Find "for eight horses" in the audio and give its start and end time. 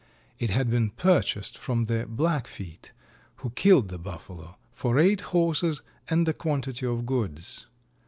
4.73-5.83